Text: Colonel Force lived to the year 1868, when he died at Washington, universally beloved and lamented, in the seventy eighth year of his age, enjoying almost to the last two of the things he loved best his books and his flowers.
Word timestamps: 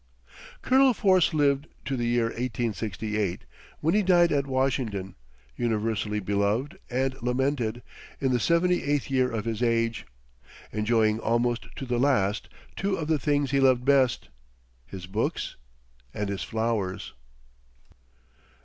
Colonel 0.63 0.95
Force 0.95 1.31
lived 1.31 1.67
to 1.85 1.95
the 1.95 2.07
year 2.07 2.23
1868, 2.23 3.43
when 3.81 3.93
he 3.93 4.01
died 4.01 4.31
at 4.31 4.47
Washington, 4.47 5.13
universally 5.55 6.19
beloved 6.19 6.79
and 6.89 7.21
lamented, 7.21 7.83
in 8.19 8.31
the 8.31 8.39
seventy 8.39 8.83
eighth 8.83 9.11
year 9.11 9.31
of 9.31 9.45
his 9.45 9.61
age, 9.61 10.07
enjoying 10.71 11.19
almost 11.19 11.67
to 11.75 11.85
the 11.85 11.99
last 11.99 12.49
two 12.75 12.95
of 12.95 13.09
the 13.09 13.19
things 13.19 13.51
he 13.51 13.59
loved 13.59 13.85
best 13.85 14.29
his 14.87 15.05
books 15.05 15.55
and 16.15 16.29
his 16.29 16.41
flowers. 16.41 17.13